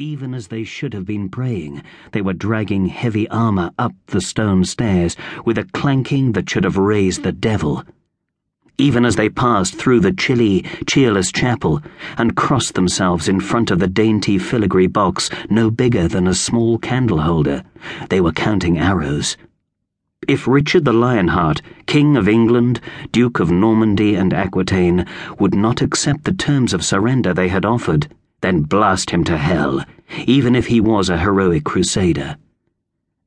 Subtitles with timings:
[0.00, 4.64] Even as they should have been praying, they were dragging heavy armor up the stone
[4.64, 7.82] stairs with a clanking that should have raised the devil.
[8.78, 11.82] Even as they passed through the chilly, cheerless chapel
[12.16, 16.78] and crossed themselves in front of the dainty filigree box no bigger than a small
[16.78, 17.64] candle holder,
[18.08, 19.36] they were counting arrows.
[20.28, 22.80] If Richard the Lionheart, King of England,
[23.10, 25.06] Duke of Normandy and Aquitaine,
[25.40, 28.06] would not accept the terms of surrender they had offered,
[28.40, 29.84] then blast him to hell,
[30.26, 32.36] even if he was a heroic crusader.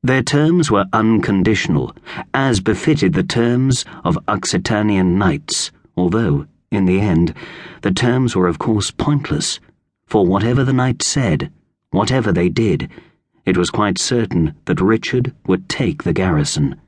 [0.02, 1.94] Their terms were unconditional,
[2.34, 7.34] as befitted the terms of Occitanian knights, although, in the end,
[7.82, 9.60] the terms were of course pointless,
[10.06, 11.52] for whatever the knights said,
[11.90, 12.90] whatever they did,
[13.44, 16.80] it was quite certain that Richard would take the garrison.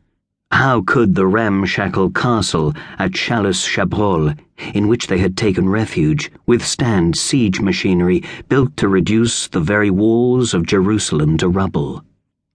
[0.54, 4.38] How could the ramshackle castle at Chalus Chabrol,
[4.72, 10.54] in which they had taken refuge, withstand siege machinery built to reduce the very walls
[10.54, 12.04] of Jerusalem to rubble?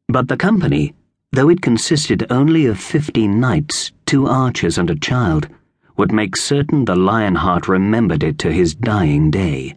[0.07, 0.93] But the company,
[1.33, 5.49] though it consisted only of fifteen knights, two archers, and a child,
[5.97, 9.75] would make certain the Lionheart remembered it to his dying day.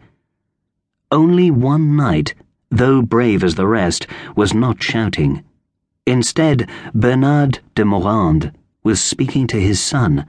[1.11, 2.35] Only one knight,
[2.71, 5.43] though brave as the rest, was not shouting.
[6.05, 8.51] Instead, Bernard de Morande
[8.83, 10.25] was speaking to his son,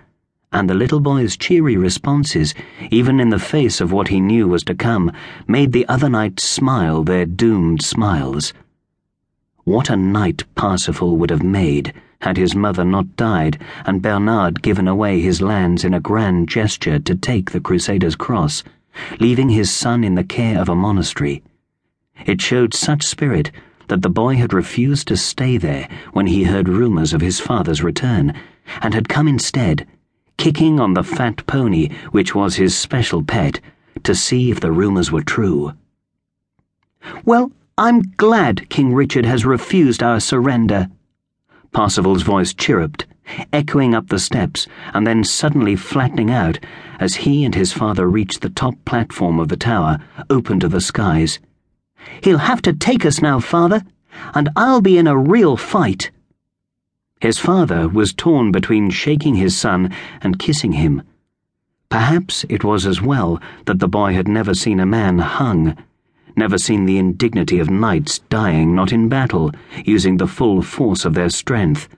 [0.53, 2.55] and the little boy's cheery responses,
[2.92, 5.11] even in the face of what he knew was to come,
[5.48, 8.53] made the other knights smile their doomed smiles.
[9.64, 14.86] What a knight Parsifal would have made had his mother not died and Bernard given
[14.86, 18.62] away his lands in a grand gesture to take the Crusader's cross,
[19.19, 21.42] leaving his son in the care of a monastery.
[22.27, 23.50] It showed such spirit
[23.89, 27.83] that the boy had refused to stay there when he heard rumors of his father's
[27.83, 28.35] return,
[28.81, 29.87] and had come instead,
[30.37, 33.61] kicking on the fat pony which was his special pet,
[34.03, 35.73] to see if the rumors were true.
[37.25, 40.89] Well, I'm glad King Richard has refused our surrender.
[41.73, 43.07] Parsifal's voice chirruped,
[43.53, 46.59] echoing up the steps and then suddenly flattening out
[47.00, 49.99] as he and his father reached the top platform of the tower,
[50.31, 51.41] open to the skies.
[52.22, 53.82] He'll have to take us now, father,
[54.34, 56.10] and I'll be in a real fight.
[57.20, 61.03] His father was torn between shaking his son and kissing him.
[61.88, 65.76] Perhaps it was as well that the boy had never seen a man hung,
[66.37, 69.53] never seen the indignity of knights dying not in battle,
[69.84, 71.88] using the full force of their strength,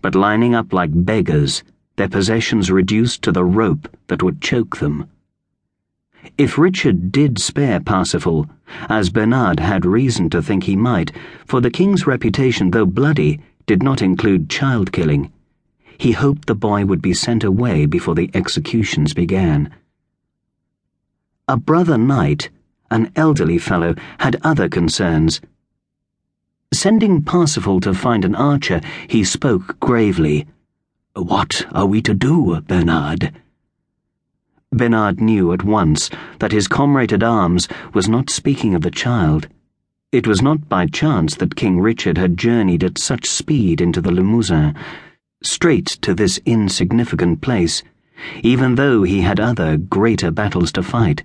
[0.00, 1.62] but lining up like beggars,
[1.96, 5.08] their possessions reduced to the rope that would choke them.
[6.38, 8.48] If Richard did spare Parsifal,
[8.88, 11.12] as Bernard had reason to think he might,
[11.46, 15.32] for the king's reputation, though bloody, did not include child killing,
[15.98, 19.72] he hoped the boy would be sent away before the executions began.
[21.46, 22.50] A brother knight,
[22.90, 25.40] an elderly fellow, had other concerns.
[26.72, 30.46] Sending Parsifal to find an archer, he spoke gravely.
[31.14, 33.32] What are we to do, Bernard?
[34.74, 39.46] Bernard knew at once that his comrade at arms was not speaking of the child.
[40.12, 44.10] It was not by chance that King Richard had journeyed at such speed into the
[44.10, 44.74] Limousin,
[45.42, 47.82] straight to this insignificant place,
[48.42, 51.22] even though he had other, greater battles to fight.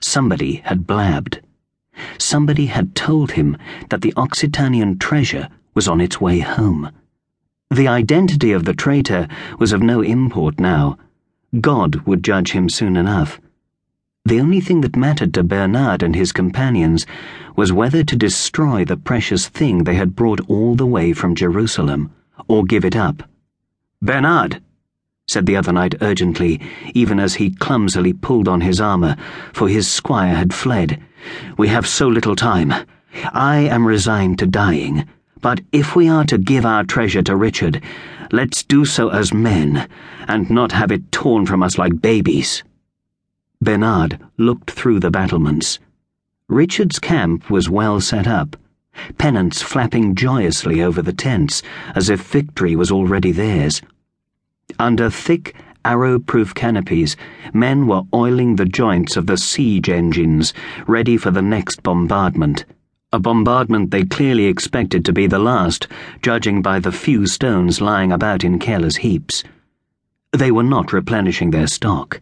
[0.00, 1.40] Somebody had blabbed.
[2.18, 3.56] Somebody had told him
[3.88, 6.90] that the Occitanian treasure was on its way home.
[7.70, 9.28] The identity of the traitor
[9.58, 10.98] was of no import now
[11.58, 13.40] God would judge him soon enough.
[14.24, 17.06] The only thing that mattered to Bernard and his companions
[17.56, 22.12] was whether to destroy the precious thing they had brought all the way from Jerusalem,
[22.46, 23.24] or give it up.
[24.00, 24.62] Bernard,
[25.26, 26.60] said the other knight urgently,
[26.94, 29.16] even as he clumsily pulled on his armour,
[29.52, 31.02] for his squire had fled.
[31.58, 32.72] We have so little time.
[33.32, 35.08] I am resigned to dying,
[35.40, 37.82] but if we are to give our treasure to Richard,
[38.32, 39.88] Let's do so as men,
[40.28, 42.62] and not have it torn from us like babies.
[43.60, 45.80] Bernard looked through the battlements.
[46.46, 48.56] Richard's camp was well set up,
[49.18, 51.60] pennants flapping joyously over the tents,
[51.96, 53.82] as if victory was already theirs.
[54.78, 57.16] Under thick, arrow proof canopies,
[57.52, 60.54] men were oiling the joints of the siege engines,
[60.86, 62.64] ready for the next bombardment
[63.12, 65.88] a bombardment they clearly expected to be the last,
[66.22, 69.42] judging by the few stones lying about in careless heaps.
[70.32, 72.20] They were not replenishing their stock.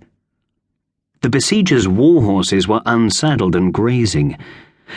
[1.21, 4.39] The besiegers' war horses were unsaddled and grazing,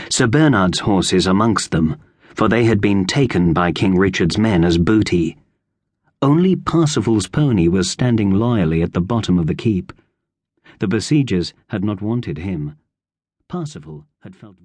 [0.10, 1.98] Sir Bernard's horses amongst them,
[2.34, 5.38] for they had been taken by King Richard's men as booty.
[6.22, 9.92] Only Parsifal's pony was standing loyally at the bottom of the keep.
[10.80, 12.78] The besiegers had not wanted him.
[13.50, 14.60] Parsifal had felt